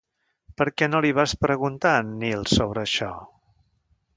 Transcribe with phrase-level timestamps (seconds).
[0.61, 3.11] Per què no li vas preguntar a en Neal sobre això?